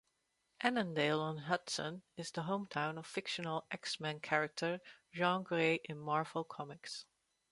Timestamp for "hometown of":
2.41-3.05